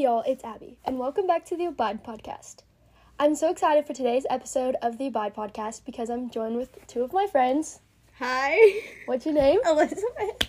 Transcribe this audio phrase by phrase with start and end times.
[0.00, 2.62] Hey y'all, it's Abby, and welcome back to the Abide Podcast.
[3.18, 7.02] I'm so excited for today's episode of the Abide Podcast because I'm joined with two
[7.02, 7.80] of my friends.
[8.18, 9.60] Hi, What's your name?
[9.66, 10.48] Elizabeth.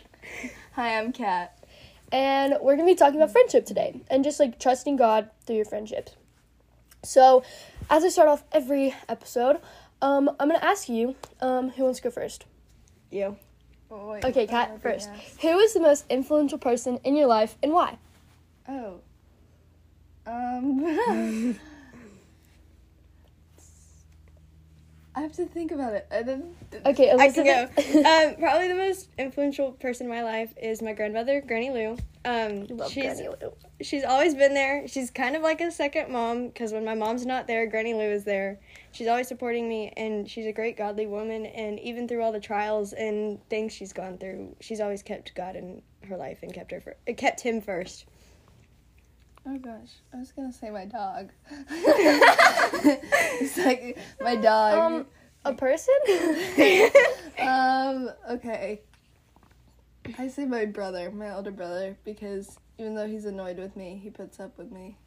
[0.75, 1.65] Hi, I'm Cat.
[2.13, 5.65] And we're gonna be talking about friendship today and just like trusting God through your
[5.65, 6.15] friendships.
[7.03, 7.43] So,
[7.89, 9.59] as I start off every episode,
[10.01, 12.45] um, I'm gonna ask you, um, who wants to go first?
[13.09, 13.35] You.
[13.91, 15.09] Okay, Cat first.
[15.41, 17.97] Who is the most influential person in your life and why?
[18.65, 19.01] Oh.
[20.25, 21.59] Um.
[25.13, 26.07] I have to think about it.
[26.09, 26.55] I didn't.
[26.85, 27.63] Okay, I can go.
[27.99, 31.97] um, probably the most influential person in my life is my grandmother, Granny Lou.
[32.23, 33.51] Um, Love she's Granny Lou.
[33.81, 34.87] she's always been there.
[34.87, 38.09] She's kind of like a second mom because when my mom's not there, Granny Lou
[38.09, 38.59] is there.
[38.93, 41.45] She's always supporting me, and she's a great godly woman.
[41.45, 45.57] And even through all the trials and things she's gone through, she's always kept God
[45.57, 48.05] in her life and kept her for, kept him first.
[49.45, 51.31] Oh gosh, I was gonna say my dog.
[51.69, 54.73] it's like my dog.
[54.73, 55.05] Um,
[55.45, 55.95] a person?
[57.39, 58.81] Um, okay.
[60.19, 64.11] I say my brother, my older brother, because even though he's annoyed with me, he
[64.11, 64.97] puts up with me.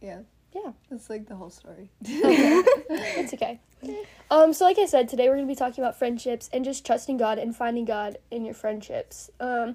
[0.00, 0.20] Yeah.
[0.54, 0.72] Yeah.
[0.90, 1.90] That's like the whole story.
[2.02, 3.60] It's okay.
[4.30, 7.18] Um, so like I said, today we're gonna be talking about friendships and just trusting
[7.18, 9.28] God and finding God in your friendships.
[9.40, 9.74] Um,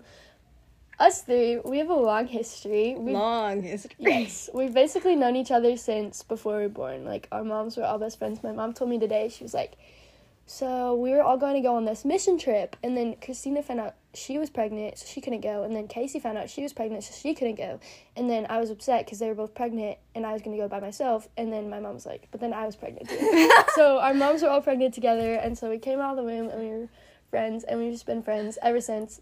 [0.99, 2.95] us three, we have a long history.
[2.97, 3.95] We Long history.
[3.99, 7.05] yes, we've basically known each other since before we were born.
[7.05, 8.43] Like our moms were all best friends.
[8.43, 9.73] My mom told me today she was like,
[10.49, 13.81] so we were all going to go on this mission trip, and then Christina found
[13.81, 16.71] out she was pregnant, so she couldn't go, and then Casey found out she was
[16.71, 17.81] pregnant, so she couldn't go,
[18.15, 20.69] and then I was upset because they were both pregnant, and I was gonna go
[20.69, 23.51] by myself, and then my mom was like, but then I was pregnant too.
[23.75, 26.47] so our moms were all pregnant together, and so we came out of the womb,
[26.47, 26.87] and we were
[27.29, 29.19] friends, and we've just been friends ever since.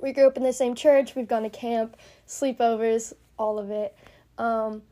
[0.00, 1.14] We grew up in the same church.
[1.14, 3.96] We've gone to camp, sleepovers, all of it.
[4.38, 4.82] Um,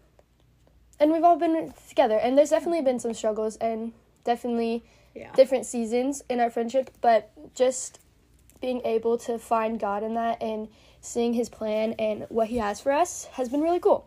[1.01, 2.17] and we've all been together.
[2.17, 3.93] And there's definitely been some struggles and
[4.25, 5.33] definitely Yeah.
[5.33, 8.01] different seasons in our friendship, but just
[8.61, 10.69] being able to find God in that and
[11.01, 14.07] seeing His plan and what He has for us has been really cool.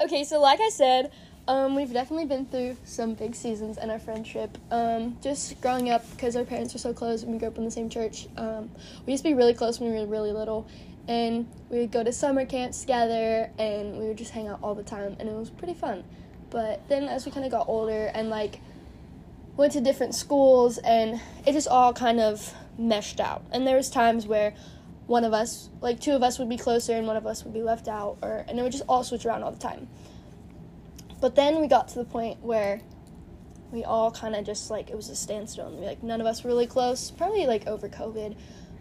[0.00, 1.12] Okay, so like I said,
[1.48, 4.56] um, we've definitely been through some big seasons in our friendship.
[4.70, 7.64] Um, just growing up, because our parents were so close and we grew up in
[7.64, 8.70] the same church, um,
[9.06, 10.66] we used to be really close when we were really little.
[11.08, 14.74] And we would go to summer camps together and we would just hang out all
[14.74, 16.04] the time, and it was pretty fun.
[16.50, 18.60] But then as we kind of got older and like
[19.56, 23.42] went to different schools and it just all kind of meshed out.
[23.52, 24.54] And there was times where
[25.06, 27.52] one of us, like two of us would be closer and one of us would
[27.52, 29.88] be left out or and it would just all switch around all the time.
[31.20, 32.80] But then we got to the point where
[33.70, 36.26] we all kind of just like it was a standstill and we like none of
[36.26, 38.36] us were really close, probably like over COVID.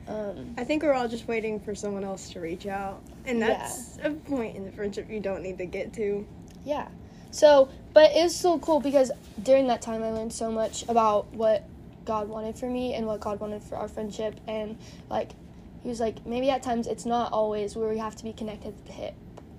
[0.07, 3.03] Um, I think we're all just waiting for someone else to reach out.
[3.25, 6.25] And that's a point in the friendship you don't need to get to.
[6.66, 6.88] Yeah.
[7.31, 9.11] So, but it was still cool because
[9.44, 11.63] during that time I learned so much about what
[12.05, 14.39] God wanted for me and what God wanted for our friendship.
[14.47, 14.79] And,
[15.11, 15.29] like,
[15.83, 18.69] he was like, maybe at times it's not always where we have to be connected
[18.69, 19.13] at the hip,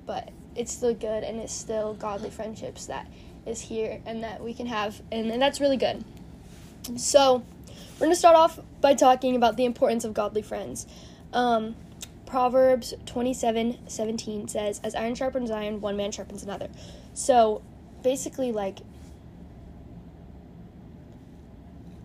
[0.04, 3.06] but it's still good and it's still godly friendships that
[3.46, 5.00] is here and that we can have.
[5.10, 6.04] And, and that's really good.
[6.96, 7.42] So,
[8.00, 10.86] we're going to start off by talking about the importance of godly friends.
[11.34, 11.76] Um,
[12.24, 16.68] Proverbs 27 17 says, As iron sharpens iron, one man sharpens another.
[17.12, 17.60] So
[18.02, 18.78] basically, like,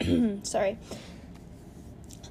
[0.43, 0.77] sorry,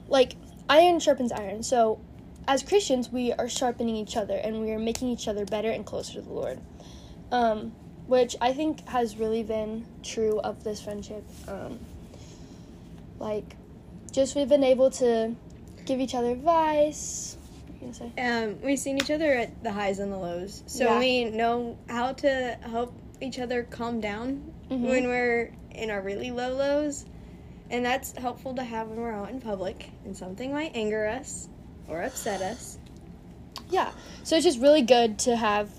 [0.09, 0.35] like,
[0.69, 1.63] iron sharpens iron.
[1.63, 2.01] So
[2.47, 5.85] as Christians, we are sharpening each other and we are making each other better and
[5.85, 6.61] closer to the Lord.
[7.33, 7.73] Um,
[8.07, 11.25] which I think has really been true of this friendship.
[11.49, 11.79] Um,
[13.19, 13.57] like,
[14.13, 15.35] just we've been able to
[15.87, 17.37] give each other advice.
[17.67, 18.23] What you gonna say?
[18.23, 20.99] Um, we've seen each other at the highs and the lows, so Yeah.
[20.99, 24.89] we know how to help each other calm down Mhm.
[24.89, 27.07] when we're in our really low lows,
[27.71, 31.49] and that's helpful to have when we're out in public and something might anger us
[31.89, 32.79] or upset us.
[33.71, 33.93] Yeah.
[34.23, 35.71] So it's just really good to have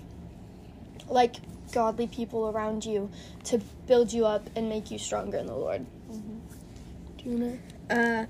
[1.07, 1.35] like
[1.71, 3.09] godly people around you
[3.45, 5.85] to build you up and make you stronger in the Lord.
[7.17, 7.59] Do you know?
[7.89, 8.25] Uh,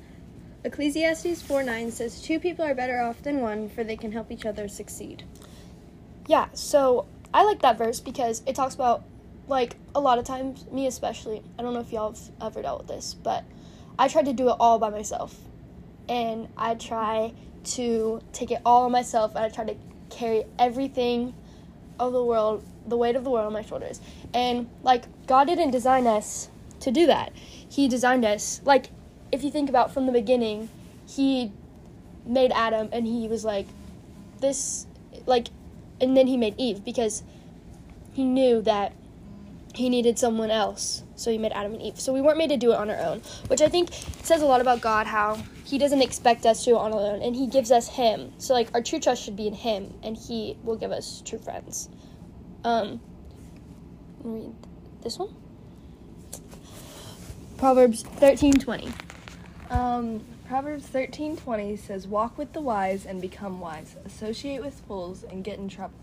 [0.64, 4.32] Ecclesiastes 4 9 says, Two people are better off than one, for they can help
[4.32, 5.24] each other succeed.
[6.28, 6.48] Yeah.
[6.54, 9.04] So I like that verse because it talks about
[9.48, 11.44] like a lot of times, me especially.
[11.60, 13.44] I don't know if y'all have ever dealt with this, but
[13.98, 15.38] I tried to do it all by myself,
[16.10, 17.34] and I try
[17.66, 19.76] to take it all on myself, and I tried to
[20.10, 21.34] carry everything
[22.00, 24.02] of the world, the weight of the world on my shoulders.
[24.34, 26.50] And like God didn't design us
[26.82, 27.32] to do that.
[27.36, 28.90] He designed us like
[29.32, 30.70] if you think about from the beginning,
[31.08, 31.52] he
[32.26, 33.68] made Adam and he was like
[34.40, 34.88] this
[35.26, 35.48] like
[36.02, 37.24] and then he made Eve because
[38.14, 38.94] he knew that
[39.76, 41.04] he needed someone else.
[41.16, 42.00] So he made Adam and Eve.
[42.00, 43.90] So we weren't made to do it on our own, which I think
[44.24, 47.00] says a lot about God how he doesn't expect us to do it on our
[47.00, 48.34] own and he gives us him.
[48.38, 51.40] So like our true trust should be in him and he will give us true
[51.40, 51.90] friends.
[52.64, 53.00] Um
[54.24, 54.54] read
[55.02, 55.36] this one.
[57.58, 58.92] Proverbs 13:20.
[59.70, 63.96] Um, Proverbs thirteen twenty says, "Walk with the wise and become wise.
[64.06, 65.96] Associate with fools and get in trouble."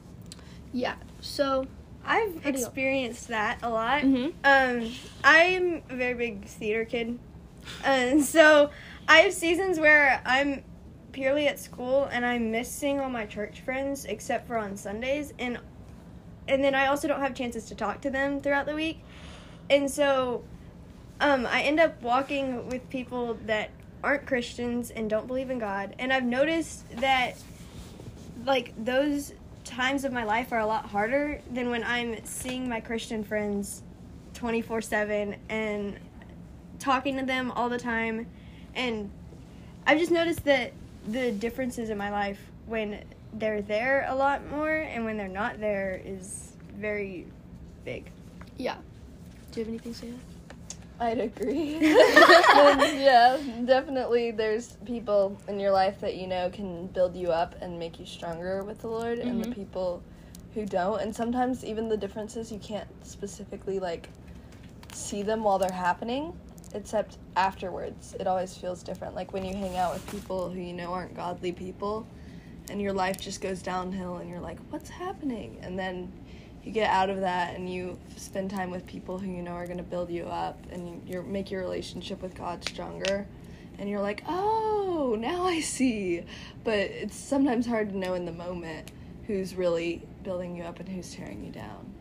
[0.73, 0.97] Yeah.
[1.21, 1.69] So
[2.05, 4.03] I've experienced that a lot.
[4.03, 4.33] Mhm.
[4.45, 7.19] Um, I'm a very big theater kid,
[7.85, 8.71] and so
[9.09, 10.65] I have seasons where I'm
[11.13, 15.59] purely at school and I'm missing all my church friends except for on Sundays, and
[16.49, 19.01] and then I also don't have chances to talk to them throughout the week,
[19.71, 20.43] and so
[21.21, 23.71] um, I end up walking with people that
[24.03, 27.37] aren't Christians and don't believe in God, and I've noticed that
[28.45, 32.81] like those times of my life are a lot harder than when I'm seeing my
[32.81, 33.83] Christian friends
[34.35, 35.99] 24 7 and
[36.79, 38.27] talking to them all the time.
[38.75, 39.11] And
[39.87, 40.73] I've just noticed that
[41.07, 43.05] the differences in my life when
[43.35, 47.27] they're there a lot more and when they're not there is very
[47.85, 48.11] big.
[48.57, 48.77] yeah.
[49.51, 50.13] Do you have anything to say?
[51.01, 51.77] I'd agree.
[51.77, 51.85] And,
[53.01, 54.31] yeah, definitely.
[54.31, 58.07] There's people in your life that you know can build you up and make you
[58.07, 59.55] stronger with the Lord, and the Mhm.
[59.55, 60.03] people
[60.55, 61.01] who don't.
[61.01, 64.09] And sometimes even the differences you can't specifically like
[64.93, 66.33] see them while they're happening,
[66.75, 68.15] except afterwards.
[68.21, 69.15] It always feels different.
[69.15, 72.07] Like when you hang out with people who you know aren't godly people,
[72.71, 76.13] and your life just goes downhill, and you're like, "What's happening?" And then
[76.65, 79.67] you get out of that and you spend time with people who you know are
[79.67, 83.27] going to build you up and you you're, make your relationship with God stronger.
[83.79, 86.23] And you're like, oh, now I see.
[86.63, 88.93] But it's sometimes hard to know in the moment
[89.27, 91.93] who's really building you up and who's tearing you down.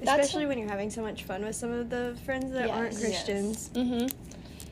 [0.00, 2.92] That's- Especially when you're having so much fun with some of the friends that aren't
[2.92, 3.00] Yes.
[3.00, 3.70] Christians.
[3.74, 4.06] Mm-hmm.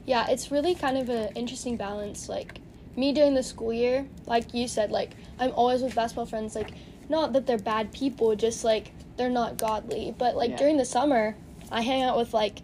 [0.04, 2.28] Yeah, it's really kind of an interesting balance.
[2.28, 2.60] Like
[2.96, 6.54] me during the school year, like you said, like I'm always with basketball friends.
[6.54, 6.72] Like
[7.08, 10.14] not that they're bad people, just like they're not godly.
[10.16, 10.56] But like Yeah.
[10.56, 11.36] during the summer,
[11.70, 12.62] I hang out with like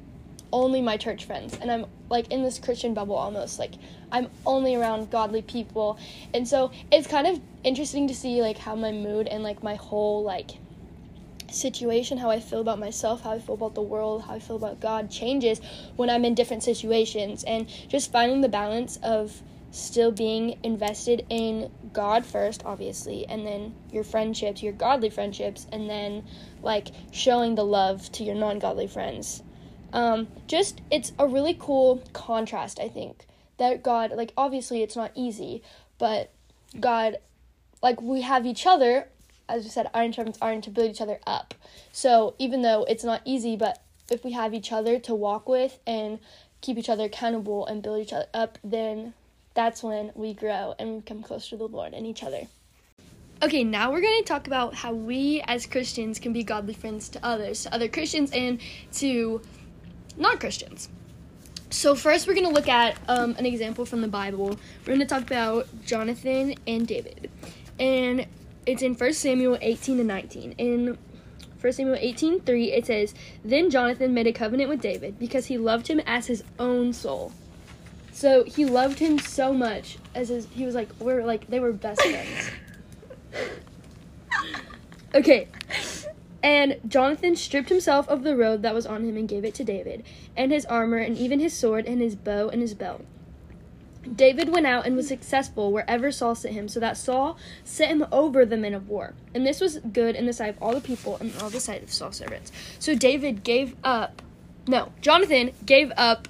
[0.52, 3.58] only my church friends, and I'm like in this Christian bubble almost.
[3.58, 3.72] Like
[4.10, 5.96] I'm only around godly people,
[6.34, 9.74] and so it's kind of interesting to see like how my mood and like my
[9.76, 10.52] whole like
[11.50, 14.56] situation, how I feel about myself, how I feel about the world, how I feel
[14.56, 15.60] about God changes
[15.96, 17.44] when I'm in different situations.
[17.44, 19.42] And just finding the balance of
[19.72, 25.90] still being invested in God first, obviously, and then your friendships, your godly friendships, and
[25.90, 26.24] then
[26.62, 29.42] like showing the love to your non godly friends.
[29.92, 33.26] Um, just, it's a really cool contrast, I think.
[33.58, 35.62] That God, like, obviously it's not easy,
[35.98, 36.30] but
[36.78, 37.16] God,
[37.82, 39.08] like, we have each other
[39.48, 41.54] as we said, iron sharpens iron to build each other up.
[41.92, 45.78] So even though it's not easy, but if we have each other to walk with
[45.86, 46.18] and
[46.60, 49.14] keep each other accountable and build each other up, then
[49.54, 52.46] that's when we grow and we become closer to the Lord and each other.
[53.42, 57.08] Okay, now we're going to talk about how we as Christians can be godly friends
[57.08, 58.60] to others, to other Christians and
[58.92, 59.42] to
[60.16, 60.88] non Christians.
[61.70, 64.50] So, first, we're going to look at um, an example from the Bible.
[64.80, 67.30] We're going to talk about Jonathan and David.
[67.80, 68.26] And
[68.66, 70.52] it's in 1 Samuel 18 and 19.
[70.58, 70.98] In
[71.60, 75.58] 1 Samuel 18 3, it says, Then Jonathan made a covenant with David because he
[75.58, 77.32] loved him as his own soul.
[78.22, 81.72] So he loved him so much as his, he was like, we're like, they were
[81.72, 82.50] best friends.
[85.14, 85.48] Okay.
[86.42, 89.64] And Jonathan stripped himself of the robe that was on him and gave it to
[89.64, 90.04] David,
[90.36, 93.04] and his armor, and even his sword, and his bow, and his belt.
[94.10, 98.06] David went out and was successful wherever Saul sent him, so that Saul set him
[98.10, 99.12] over the men of war.
[99.34, 101.82] And this was good in the sight of all the people and all the sight
[101.82, 102.52] of Saul's servants.
[102.78, 104.22] So David gave up,
[104.66, 106.28] no, Jonathan gave up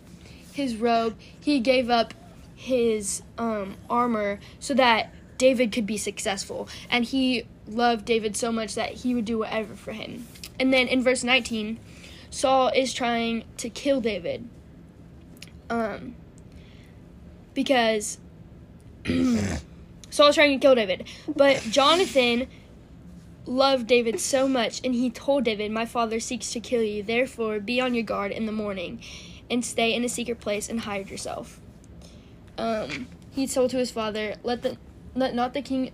[0.55, 2.15] his robe, he gave up
[2.55, 6.69] his um, armor so that David could be successful.
[6.89, 10.27] And he loved David so much that he would do whatever for him.
[10.61, 11.79] And then in verse 19,
[12.31, 14.49] Saul is trying to kill David.
[15.69, 16.15] Um,
[17.55, 18.19] because
[20.11, 21.09] Saul's trying to kill David.
[21.35, 22.47] But Jonathan
[23.47, 27.03] loved David so much, and he told David, My father seeks to kill you.
[27.03, 29.01] Therefore, be on your guard in the morning,
[29.53, 31.61] and stay in a secret place and hide yourself.
[32.57, 34.79] Um, he told to his father, Let the
[35.15, 35.93] let not the king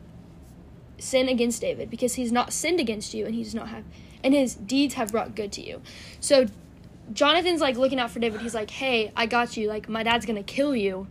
[0.99, 3.85] sin against David, because he's not sinned against you, and he does not have
[4.23, 5.81] and his deeds have brought good to you.
[6.21, 6.47] So
[7.13, 8.41] Jonathan's like looking out for David.
[8.41, 9.69] He's like, Hey, I got you.
[9.69, 11.07] Like, my dad's gonna kill you.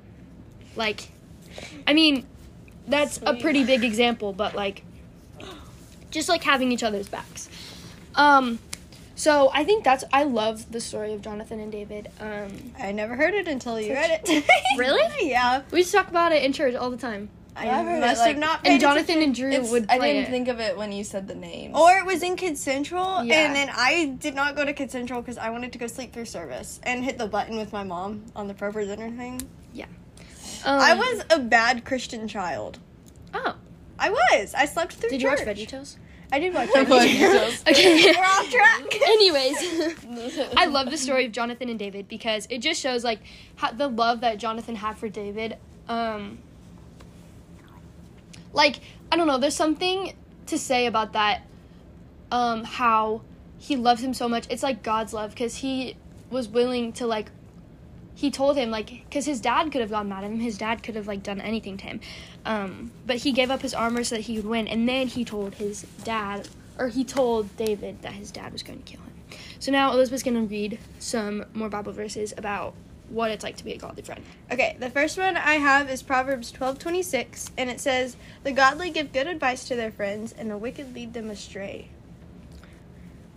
[0.76, 1.10] Like,
[1.86, 2.26] I mean,
[2.88, 4.84] that's a pretty big example, but like,
[6.12, 7.50] just like having each other's backs.
[8.16, 8.60] Um,
[9.18, 12.10] so I think that's I love the story of Jonathan and David.
[12.22, 12.48] Um,
[12.80, 14.46] I never heard it until you read it.
[14.78, 15.30] Really?
[15.30, 15.64] yeah.
[15.72, 17.30] we just talk about it in church all the time.
[17.56, 18.60] I Yeah, I've it, must like- have not.
[18.68, 20.30] And Jonathan and Drew It's- would I didn't it.
[20.30, 21.76] think of it when you said the name.
[21.76, 23.48] Or it was in Kid Central, Yeah.
[23.48, 26.14] and then I did not go to Kid Central because I wanted to go sleep
[26.14, 29.42] through service and hit the button with my mom on the ProPresenter thing.
[29.74, 29.86] Yeah.
[30.64, 32.78] Um, I was a bad Christian child.
[33.34, 33.56] Oh,
[33.98, 34.54] I was.
[34.54, 35.40] I slept through did you watch.
[35.40, 35.96] VeggieTales?
[36.32, 37.68] I did watch VeggieTales.
[37.70, 38.14] Okay.
[38.14, 39.02] We're off track.
[39.02, 43.20] Anyways, I love the story of Jonathan and David because it just shows like
[43.56, 45.58] how, the love that Jonathan had for David.
[45.88, 46.40] Um,
[48.54, 48.80] like
[49.12, 50.14] I don't know, there's something
[50.48, 51.44] to say about that.
[52.30, 53.22] Um, how
[53.58, 54.48] he loves him so much.
[54.50, 55.96] It's like God's love because he
[56.30, 57.32] was willing to like.
[58.18, 60.40] He told him like because his dad could have gone mad at him.
[60.40, 62.00] His dad could have like done anything to him,
[62.46, 64.68] um, but he gave up his armor so that he would win.
[64.68, 66.48] And then he told his dad,
[66.80, 69.14] or he told David that his dad was going to kill him.
[69.60, 72.74] So now Elizabeth's going to read some more Bible verses about
[73.10, 74.24] what it's like to be a godly friend.
[74.52, 78.52] Okay, the first one I have is Proverbs twelve twenty six, and it says, "The
[78.52, 81.90] godly give good advice to their friends, and the wicked lead them astray."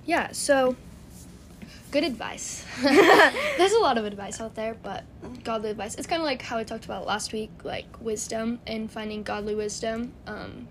[0.06, 0.76] Yeah, so
[1.90, 2.64] good advice.
[2.82, 5.04] There's a lot of advice out there, but
[5.44, 5.94] godly advice.
[5.96, 9.54] It's kind of like how I talked about last week, like wisdom and finding godly
[9.54, 10.12] wisdom.
[10.26, 10.68] Um,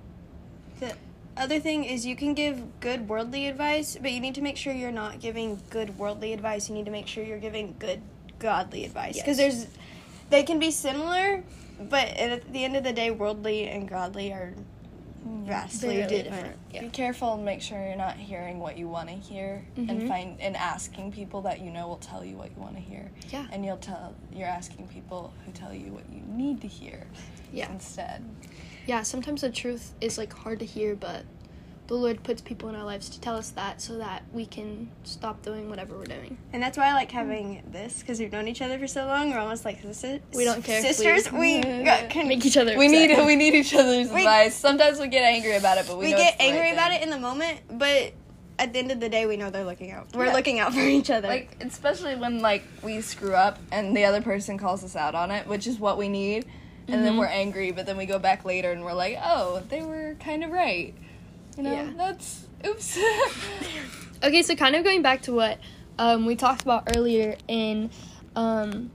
[0.79, 0.93] the
[1.38, 4.73] Other thing is you can give good worldly advice, but you need to make sure
[4.73, 6.69] you're not giving good worldly advice.
[6.69, 8.01] You need to make sure you're giving good
[8.39, 9.53] godly advice because Yes.
[9.55, 9.67] there's
[10.29, 11.43] they can be similar,
[11.89, 14.53] but at the end of the day, worldly and godly are
[15.25, 16.23] vastly different.
[16.31, 16.55] different.
[16.71, 16.81] Yeah.
[16.81, 19.89] Be careful and make sure you're not hearing what you want to hear, Mhm.
[19.89, 22.81] and find and asking people that you know will tell you what you want to
[22.81, 23.11] hear.
[23.29, 23.47] Yeah.
[23.51, 27.05] And you'll tell you're asking people who tell you what you need to hear.
[27.51, 27.71] Yeah.
[27.71, 28.23] Instead.
[28.85, 31.23] yeah, sometimes the truth is like hard to hear, but
[31.89, 34.89] the Lord puts people in our lives to tell us that so that we can
[35.03, 36.38] stop doing whatever we're doing.
[36.53, 39.31] And that's why I like having this because we've known each other for so long.
[39.31, 40.19] We're almost like sisters.
[40.36, 41.62] We don't care we- Sisters, we,
[42.10, 43.17] can Make each other We upset.
[43.17, 44.55] need we need each other's We- advice.
[44.55, 47.01] Sometimes we get angry about it, but we, we get the right angry about thing.
[47.01, 48.13] it in the moment, but
[48.60, 50.10] at the end of the day, we know they're looking out.
[50.13, 50.34] We're Yeah.
[50.34, 51.27] looking out for each other.
[51.27, 55.31] Like especially when like we screw up and the other person calls us out on
[55.31, 56.46] it, which is what we need.
[56.88, 57.19] And then Mhm.
[57.19, 60.43] we're angry, but then we go back later and we're like, "Oh, they were kind
[60.43, 60.93] of right."
[61.59, 61.91] You know, Yeah.
[61.97, 62.97] that's oops.
[64.21, 65.59] Okay, so kind of going back to what
[65.97, 67.89] um, we talked about earlier in
[68.35, 68.91] um,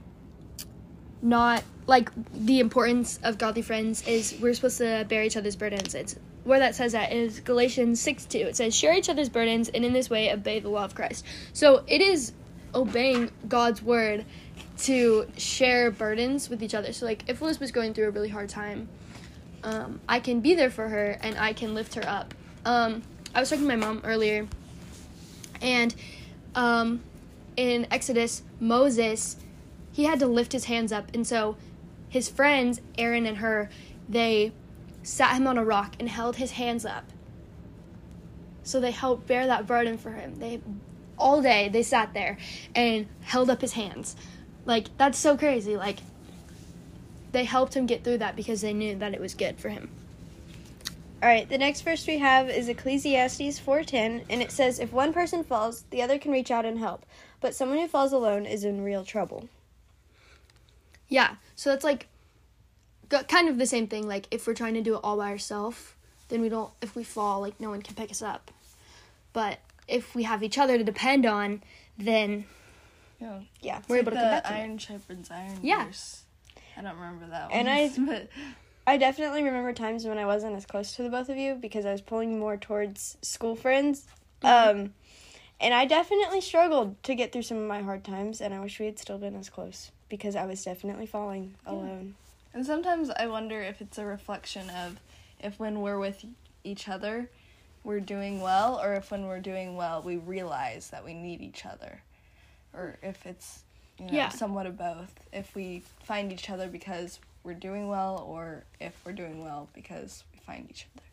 [1.21, 5.95] not like the importance of godly friends is we're supposed to bear each other's burdens.
[5.95, 8.37] It's where that says that is Galatians 6 2.
[8.39, 11.25] It says, Share each other's burdens and in this way obey the law of Christ.
[11.53, 12.33] So it is
[12.75, 14.25] obeying God's word
[14.79, 16.93] to share burdens with each other.
[16.93, 18.89] So, like, if Elizabeth's going through a really hard time,
[19.63, 22.33] um, I can be there for her and I can lift her up.
[22.65, 23.03] Um,
[23.33, 24.47] I was talking to my mom earlier,
[25.61, 25.93] and
[26.55, 27.01] um,
[27.55, 29.37] in Exodus, Moses,
[29.91, 31.57] he had to lift his hands up, and so
[32.09, 33.69] his friends, Aaron and Hur,
[34.09, 34.51] they
[35.03, 37.05] sat him on a rock and held his hands up.
[38.63, 40.39] So they helped bear that burden for him.
[40.39, 40.59] They
[41.17, 42.37] all day they sat there
[42.73, 44.15] and held up his hands.
[44.65, 45.77] Like that's so crazy.
[45.77, 45.99] Like
[47.31, 49.89] they helped him get through that because they knew that it was good for him.
[51.25, 55.11] All right, the next verse we have is Ecclesiastes 4:10, and it says, "If one
[55.11, 57.03] person falls, the other can reach out and help,
[57.41, 59.49] but someone who falls alone is in real trouble."
[61.07, 61.37] Yeah.
[61.55, 62.09] So that's like
[63.09, 64.07] kind of the same thing.
[64.07, 65.95] Like if we're trying to do it all by ourselves,
[66.29, 66.71] then we don't.
[66.79, 68.51] If we fall, like no one can pick us up.
[69.33, 71.63] But if we have each other to depend on,
[71.97, 72.45] then
[73.19, 73.39] yeah.
[73.61, 73.81] Yeah.
[73.87, 74.57] we're able to come back to it.
[74.57, 75.85] Iron sharpens Iron Yeah.
[75.85, 76.21] verse.
[76.77, 77.75] I don't remember that And one.
[77.75, 78.29] I- but
[78.87, 81.85] I definitely remember times when I wasn't as close to the both of you because
[81.85, 84.05] I was pulling more towards school friends.
[84.43, 84.93] Um,
[85.59, 88.79] and I definitely struggled to get through some of my hard times, and I wish
[88.79, 92.13] we had still been as close because I was definitely falling alone.
[92.53, 94.99] And sometimes I wonder if it's a reflection of
[95.39, 96.23] if when we're with
[96.63, 97.29] each other,
[97.83, 101.65] we're doing well, or if when we're doing well, we realize that we need each
[101.65, 102.01] other.
[102.73, 103.63] Or if it's,
[103.97, 104.29] you know, Yeah.
[104.29, 105.11] somewhat of both.
[105.33, 110.23] If we find each other because we're doing well, or if we're doing well because
[110.33, 111.03] we find each other.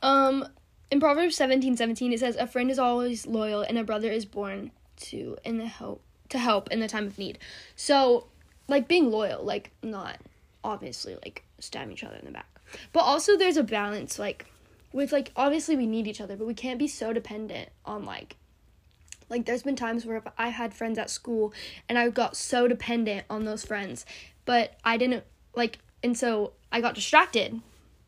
[0.00, 0.48] Um,
[0.90, 4.24] in Proverbs seventeen seventeen, it says, "A friend is always loyal, and a brother is
[4.24, 7.38] born to in the help to help in the time of need."
[7.76, 8.26] So,
[8.68, 10.18] like being loyal, like not
[10.62, 12.60] obviously like stab each other in the back,
[12.92, 14.18] but also there's a balance.
[14.18, 14.46] Like
[14.92, 18.36] with like obviously we need each other, but we can't be so dependent on like.
[19.30, 21.52] Like there's been times where I had friends at school
[21.86, 24.06] and I got so dependent on those friends,
[24.48, 25.24] but I didn't
[25.54, 27.60] like, and so I got distracted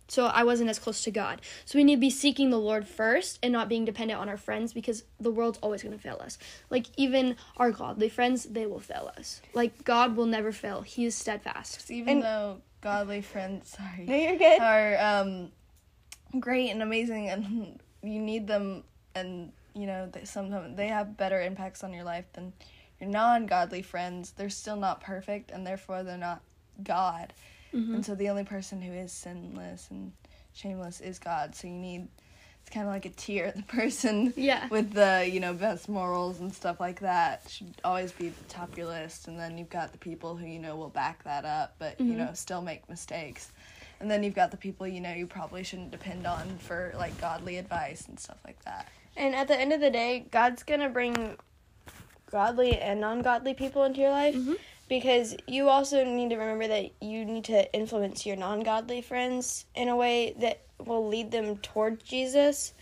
[0.08, 1.40] so I wasn't as close to God.
[1.64, 4.36] So we need to be seeking the Lord first and not being dependent on our
[4.36, 6.36] friends because the world's always going to fail us.
[6.68, 9.40] Like even our godly friends, they will fail us.
[9.54, 10.82] Like God will never fail.
[10.82, 11.88] He is steadfast.
[11.92, 14.60] Even And- though godly friends, sorry, No, you're good.
[14.60, 15.52] are um,
[16.40, 18.82] great and amazing, and you need them,
[19.14, 22.52] and you know they, sometimes they have better impacts on your life than
[23.00, 24.32] your non-godly friends.
[24.36, 26.42] They're still not perfect, and therefore they're not
[26.82, 27.32] God.
[27.74, 27.96] Mm-hmm.
[27.96, 30.12] And so the only person who is sinless and
[30.54, 31.54] shameless is God.
[31.54, 32.08] So you need
[32.62, 33.52] it's kind of like a tier.
[33.56, 34.68] The person Yeah.
[34.68, 38.72] with the you know best morals and stuff like that should always be the top
[38.72, 39.28] of your list.
[39.28, 42.06] And then you've got the people who you know will back that up, but you
[42.06, 42.18] mm-hmm.
[42.18, 43.52] know still make mistakes.
[44.00, 47.18] And then you've got the people you know you probably shouldn't depend on for like
[47.20, 48.88] godly advice and stuff like that.
[49.16, 51.36] And at the end of the day, God's gonna bring
[52.30, 54.56] godly and non-godly people into your life Mhm.
[54.88, 59.88] because you also need to remember that you need to influence your non-godly friends in
[59.88, 62.72] a way that will lead them toward Jesus.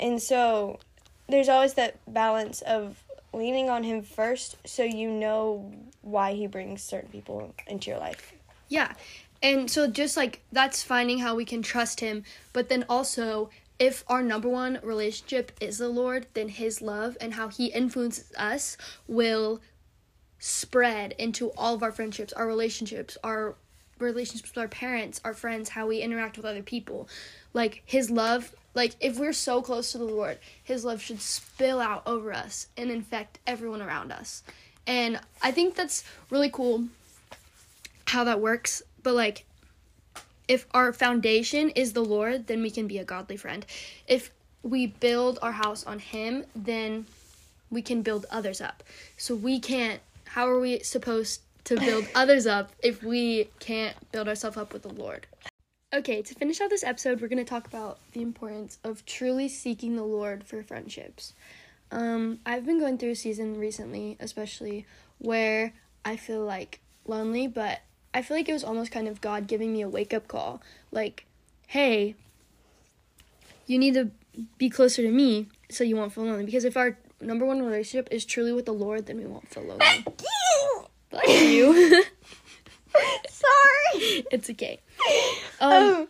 [0.00, 0.78] And so
[1.28, 5.72] there's always that balance of leaning on him first so you know
[6.02, 8.32] why he brings certain people into your life.
[8.68, 8.92] Yeah.
[9.42, 14.04] And so just like that's finding how we can trust him, but then also if
[14.06, 18.76] our number one relationship is the Lord, then his love and how he influences us
[19.08, 19.60] will
[20.38, 23.54] spread into all of our friendships, our relationships, our
[23.98, 27.08] relationships with our parents, our friends, how we interact with other people.
[27.52, 31.80] Like his love, like if we're so close to the Lord, his love should spill
[31.80, 34.42] out over us and infect everyone around us.
[34.86, 36.84] And I think that's really cool
[38.06, 39.46] how that works, but like
[40.48, 43.64] if our foundation is the Lord, then we can be a godly friend.
[44.06, 44.30] If
[44.62, 47.06] we build our house on him, then
[47.70, 48.82] we can build others up.
[49.16, 50.00] So we can't
[50.34, 54.82] how are we supposed to build others up if we can't build ourselves up with
[54.82, 55.26] the Lord?
[55.94, 59.48] Okay, to finish out this episode, we're going to talk about the importance of truly
[59.48, 61.34] seeking the Lord for friendships.
[61.92, 64.86] Um, I've been going through a season recently, especially
[65.18, 65.72] where
[66.04, 67.80] I feel like lonely, but
[68.14, 70.62] I feel like it was almost kind of God giving me a wake up call.
[70.92, 71.26] Like,
[71.66, 72.14] hey,
[73.66, 74.10] you need to
[74.56, 76.44] be closer to me so you won't feel lonely.
[76.44, 79.64] Because if our number one relationship is truly with the Lord, then we won't feel
[79.64, 79.84] lonely.
[81.10, 82.04] Bless you.
[83.28, 84.24] Sorry.
[84.30, 84.80] it's okay.
[85.60, 86.08] Um,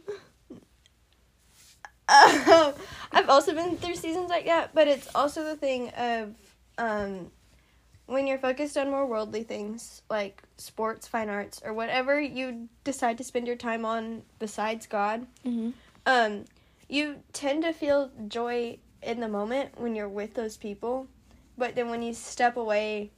[2.09, 2.75] Um,
[3.13, 6.35] I've also been through seasons like that, but it's also the thing of
[6.77, 7.31] um,
[8.07, 13.17] when you're focused on more worldly things like sports, fine arts, or whatever you decide
[13.19, 15.27] to spend your time on besides God.
[15.45, 15.73] mhm.
[16.07, 16.45] Um,
[16.89, 21.07] you tend to feel joy in the moment when you're with those people,
[21.57, 23.11] but then when you step away,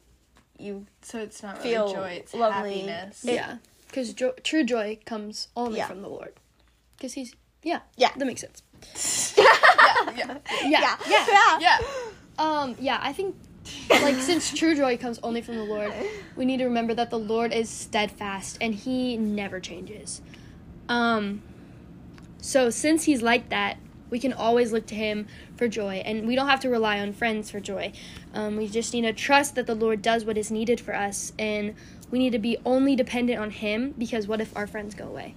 [0.58, 2.78] you So it's not Feel really joy; it's lonely.
[2.80, 3.24] happiness.
[3.24, 3.56] It- Yeah,
[3.88, 5.88] because jo- true joy comes only Yeah.
[5.88, 6.34] from the Lord.
[6.96, 8.12] Because He's yeah Yeah.
[8.16, 8.62] that makes sense.
[9.36, 9.44] yeah,
[10.16, 11.58] yeah, Yeah, yeah, yeah.
[11.60, 11.78] yeah.
[12.38, 13.34] Um, yeah, I think
[13.90, 15.92] like since true joy comes only from the Lord,
[16.36, 20.20] we need to remember that the Lord is steadfast and He never changes.
[20.88, 21.42] Um,
[22.40, 23.78] so since He's like that,
[24.10, 25.26] we can always look to Him
[25.56, 27.92] for joy, and we don't have to rely on friends for joy.
[28.34, 31.32] Um, we just need to trust that the Lord does what is needed for us,
[31.38, 31.74] and
[32.10, 35.34] we need to be only dependent on Him because what if our friends go away?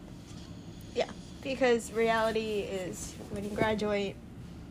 [0.96, 1.10] Yeah,
[1.42, 4.16] because reality is when you graduate,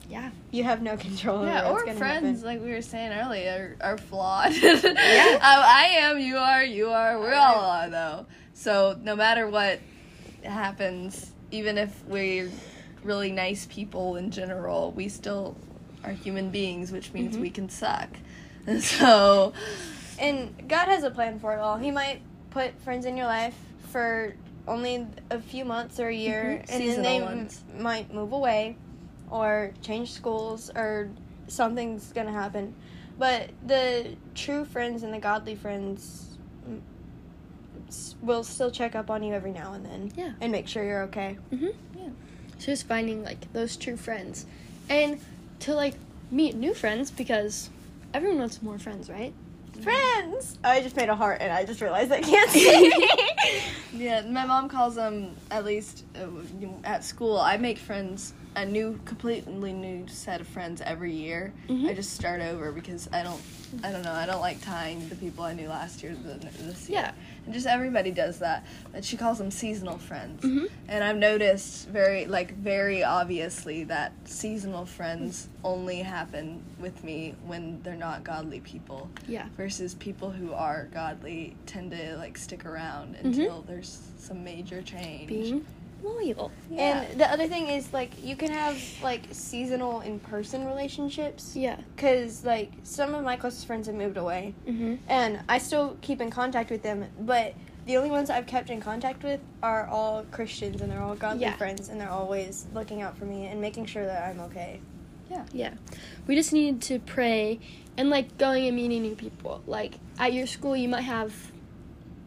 [0.08, 0.30] Yeah.
[0.50, 1.44] you have no control.
[1.44, 2.42] Yeah, over what's or gonna friends, happen.
[2.44, 4.52] like we were saying earlier, are, are flawed.
[4.62, 5.38] yeah.
[5.42, 8.26] I am, you are, you are, we all are, though.
[8.54, 9.80] So no matter what
[10.42, 12.50] happens, even if we're
[13.04, 15.56] really nice people in general, we still
[16.04, 18.08] are human beings, which means we can suck.
[18.66, 19.52] And so,
[20.18, 21.76] And God has a plan for it all.
[21.76, 23.54] He might put friends in your life
[23.90, 24.34] for
[24.66, 26.60] only a few months or a year, Mhm.
[26.60, 27.64] and Seasonal then they ones.
[27.74, 28.76] m- might move away
[29.30, 31.08] or change schools or
[31.48, 32.74] something's gonna happen.
[33.18, 36.24] But the true friends and the godly friends
[38.20, 40.32] will still check up on you every now and then Yeah.
[40.40, 41.38] and make sure you're okay.
[41.52, 41.68] Mm-hmm.
[41.98, 42.08] Yeah.
[42.58, 44.46] So just finding like those true friends,
[44.88, 45.18] and
[45.60, 45.94] to like
[46.30, 47.70] meet new friends because
[48.12, 49.32] everyone wants more friends, right?
[49.82, 50.58] Friends!
[50.64, 52.92] I just made a heart and I just realized I can't see.
[53.94, 56.26] yeah, my mom calls them, at least uh,
[56.84, 58.32] at school, I make friends,
[58.62, 61.52] a new, completely new set of friends every year.
[61.68, 61.88] Mhm.
[61.88, 63.40] I just start over because I don't,
[63.84, 66.34] I don't know, I don't like tying the people I knew last year to the,
[66.64, 67.00] this year.
[67.00, 67.12] Yeah.
[67.44, 68.64] And just everybody does that.
[68.94, 70.42] And she calls them seasonal friends.
[70.42, 70.68] Mhm.
[70.88, 77.80] And I've noticed very, like, very obviously that seasonal friends only happen with me when
[77.82, 79.08] they're not godly people.
[79.28, 79.46] Yeah.
[79.56, 83.26] Versus people who are godly tend to, like, stick around Mm-hmm.
[83.28, 85.28] until there's some major change.
[85.28, 85.64] Being
[86.02, 86.50] loyal.
[86.70, 87.00] Yeah.
[87.02, 91.54] And the other thing is like you can have like seasonal in person relationships.
[91.56, 91.78] Yeah.
[91.96, 94.96] Cause like some of my closest friends have moved away, Mm-hmm.
[95.08, 97.06] and I still keep in contact with them.
[97.20, 97.54] But
[97.86, 101.42] the only ones I've kept in contact with are all Christians, and they're all godly
[101.42, 101.56] Yeah.
[101.56, 104.80] friends, and they're always looking out for me and making sure that I'm okay.
[105.30, 105.44] Yeah.
[105.52, 105.74] Yeah.
[106.26, 107.60] We just need to pray
[107.96, 109.62] and like going and meeting new people.
[109.66, 111.34] Like at your school, you might have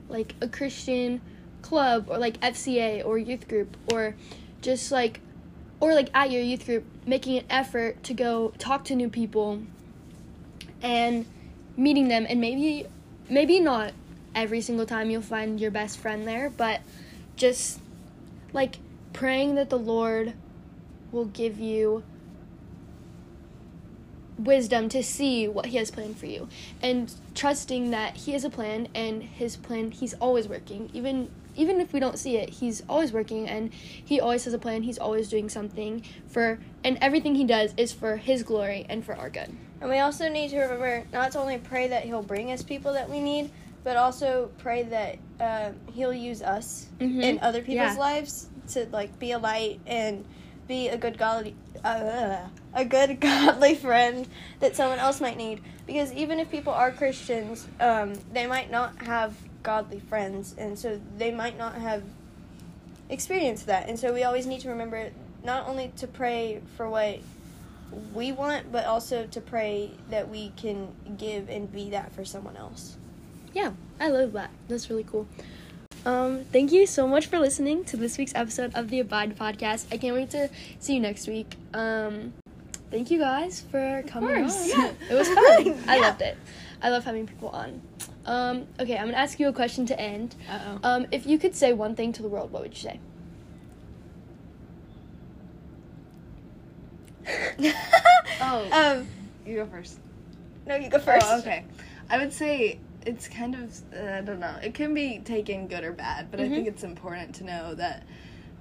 [0.09, 1.21] like a Christian
[1.71, 4.15] club or like FCA or youth group or
[4.61, 5.21] just like
[5.79, 9.63] or like at your youth group making an effort to go talk to new people
[10.81, 11.25] and
[11.77, 12.25] meeting them.
[12.27, 12.87] And maybe
[13.29, 13.93] maybe not
[14.35, 16.81] every single time you'll find your best friend there but
[17.35, 17.79] just
[18.53, 18.77] like
[19.13, 20.33] praying that the lord
[21.11, 22.03] will give you
[24.37, 26.47] wisdom to see what he has planned for you
[26.81, 31.79] and trusting that he has a plan and his plan he's always working even even
[31.81, 34.97] if we don't see it he's always working and he always has a plan he's
[34.97, 39.29] always doing something for and everything he does is for his glory and for our
[39.29, 39.49] good
[39.81, 42.93] And we also need to remember not to only pray that He'll bring us people
[42.93, 43.49] that we need,
[43.83, 47.23] but also pray that uh, He'll use us Mhm.
[47.23, 48.07] in other people's Yeah.
[48.09, 50.23] lives to like be a light and
[50.67, 52.37] be a good godly, uh,
[52.75, 54.27] a good godly friend
[54.59, 55.61] that someone else might need.
[55.87, 59.33] Because even if people are Christians, um, they might not have
[59.63, 62.03] godly friends, and so they might not have
[63.09, 63.87] experienced that.
[63.89, 65.09] And so we always need to remember
[65.43, 67.19] not only to pray for what
[68.13, 72.55] we want, but also to pray that we can give and be that for someone
[72.55, 72.95] else.
[73.53, 74.49] yeah i love that.
[74.67, 75.27] That's really cool.
[76.05, 79.85] Um, thank you so much for listening to this week's episode of the abide podcast.
[79.91, 81.55] I can't wait to see you next week.
[81.75, 82.33] Um,
[82.89, 84.79] thank you guys for coming course, on.
[84.79, 84.91] yeah.
[85.11, 85.83] it was fun.
[85.87, 86.37] I loved it
[86.81, 87.81] i love having people on
[88.25, 90.79] um, okay i'm gonna ask you a question to end Uh-oh.
[90.83, 92.99] um, if you could say one thing to the world what would you say
[98.41, 98.67] Oh,
[98.99, 99.07] um,
[99.45, 99.99] you go first.
[100.65, 101.25] no, you go first.
[101.29, 101.63] Oh, okay.
[102.09, 104.55] I would say it's kind of uh, I don't know.
[104.63, 108.03] It can be taken good or bad, but I think it's important to know that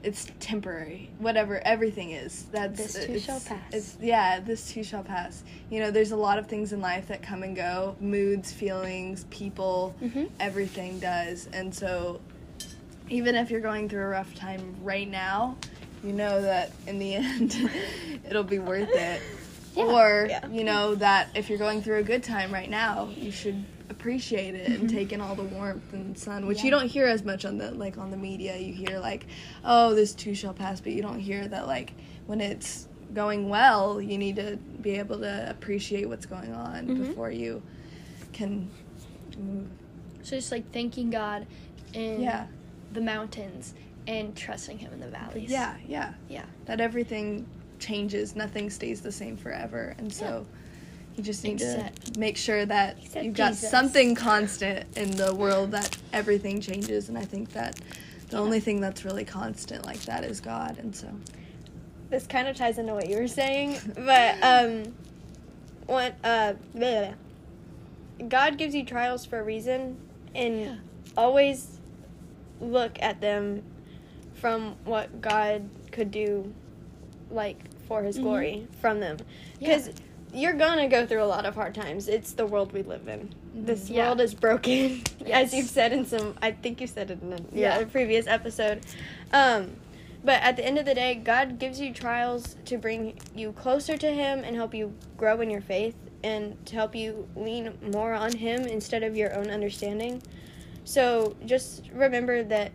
[0.02, 1.10] it's temporary.
[1.18, 3.72] Whatever everything is, that's This too it's- shall pass.
[3.72, 5.42] It's yeah, this too shall pass.
[5.70, 7.96] You know, there's a lot of things in life that come and go.
[8.00, 10.30] Moods, feelings, people, Mhm.
[10.40, 11.48] everything does.
[11.52, 12.20] And so
[13.08, 15.56] even if you're going through a rough time right now,
[16.02, 17.70] you know that in the end
[18.28, 19.20] it'll be worth it.
[19.76, 19.84] Yeah.
[19.84, 20.46] Or, Yeah.
[20.48, 24.54] you know, that if you're going through a good time right now, you should appreciate
[24.54, 27.44] it and take in all the warmth and sun, which you don't hear as much
[27.44, 28.56] on the like on the media.
[28.56, 29.26] You hear like,
[29.64, 31.92] oh, this too shall pass, but you don't hear that like
[32.26, 37.08] when it's going well, you need to be able to appreciate what's going on Mhm.
[37.08, 37.60] before you
[38.32, 38.70] can
[39.38, 39.66] move.
[40.22, 41.46] so just like thanking god
[41.94, 42.46] in Yeah.
[42.92, 43.74] the mountains
[44.06, 46.14] and trusting him in the valleys Yeah, yeah.
[46.28, 47.46] yeah That everything
[47.80, 49.94] changes, nothing stays the same forever.
[49.98, 50.46] And so
[51.16, 53.70] you just need Except- to make sure that you've got Jesus.
[53.70, 57.08] something constant in the world that everything changes.
[57.08, 57.78] And I think that
[58.28, 60.78] the only thing that's really constant like that is God.
[60.78, 61.08] And so,
[62.10, 64.94] This kind of ties into what you were saying, but um,
[65.86, 67.14] what uh, bleh.
[68.28, 69.96] God gives you trials for a reason,
[70.34, 70.74] and Yeah.
[71.16, 71.78] always
[72.60, 73.62] look at them
[74.34, 76.52] from what God could do,
[77.30, 78.22] like for His Mhm.
[78.22, 79.16] glory from them,
[79.58, 79.90] because.
[80.32, 82.08] You're gonna go through a lot of hard times.
[82.08, 83.34] It's the world we live in.
[83.54, 83.94] This Mm-hmm.
[83.94, 84.06] Yeah.
[84.06, 86.34] world is broken, as you've said in some.
[86.40, 87.76] I think you said it in a, Yeah.
[87.76, 88.82] yeah, a previous episode.
[89.32, 89.72] Um,
[90.22, 93.96] but at the end of the day, God gives you trials to bring you closer
[93.96, 98.12] to Him and help you grow in your faith and to help you lean more
[98.14, 100.22] on Him instead of your own understanding.
[100.84, 102.72] So just remember that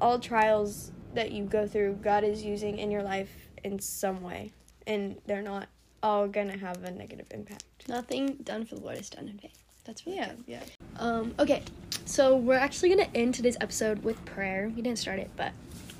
[0.00, 3.30] all trials that you go through, God is using in your life
[3.64, 4.52] in some way,
[4.86, 5.66] and they're not
[6.06, 7.64] all gonna have a negative impact.
[7.88, 9.50] nothing done for the lord is done in vain
[9.84, 10.44] that's really yeah, good.
[10.46, 10.60] yeah.
[10.98, 11.62] Um, okay,
[12.04, 14.72] so we're actually gonna end today's episode with prayer.
[14.74, 15.52] We didn't start it, but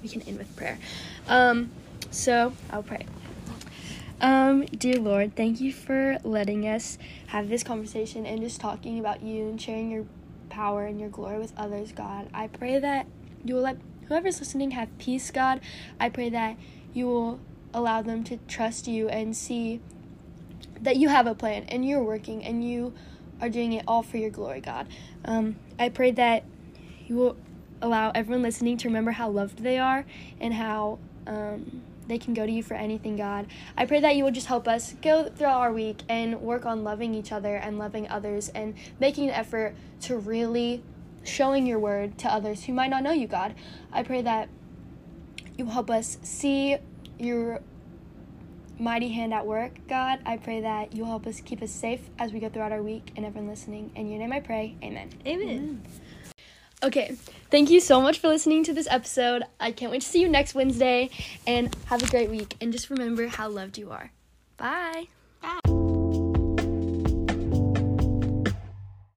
[0.02, 0.76] we can end with prayer.
[1.28, 1.70] Um,
[2.10, 3.06] so I'll pray.
[4.20, 9.22] Um, dear Lord, thank you for letting us have this conversation and just talking about
[9.22, 10.04] you and sharing your
[10.48, 12.28] power and your glory with others, God.
[12.34, 13.06] I pray that
[13.44, 13.76] you will let
[14.08, 15.60] whoever's listening have peace, God.
[16.00, 16.56] I pray that
[16.92, 17.40] you will
[17.72, 19.80] allow them to trust you and see
[20.82, 22.92] that you have a plan and you're working and you
[23.40, 24.88] are doing it all for your glory, God.
[25.24, 26.44] Um, I pray that
[27.06, 27.36] you will
[27.82, 30.04] allow everyone listening to remember how loved they are
[30.40, 33.46] and how um, they can go to you for anything, God.
[33.76, 36.84] I pray that you will just help us go throughout our week and work on
[36.84, 40.82] loving each other and loving others and making an effort to really
[41.24, 43.54] showing your word to others who might not know you, God.
[43.92, 44.48] I pray that
[45.58, 46.76] you will help us see
[47.18, 47.60] your
[48.78, 50.20] mighty hand at work, God.
[50.26, 53.12] I pray that you'll help us keep us safe as we go throughout our week
[53.16, 53.90] and everyone listening.
[53.94, 54.76] In your name I pray.
[54.82, 55.10] Amen.
[55.26, 55.82] Amen.
[56.82, 57.16] Okay,
[57.50, 59.42] thank you so much for listening to this episode.
[59.58, 61.10] I can't wait to see you next Wednesday
[61.46, 62.54] and have a great week.
[62.60, 64.12] And just remember how loved you are.
[64.58, 65.08] Bye.
[65.40, 65.85] Bye.